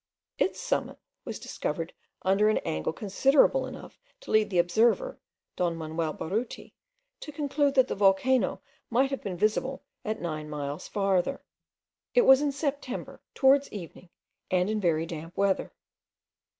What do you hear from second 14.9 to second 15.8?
damp weather.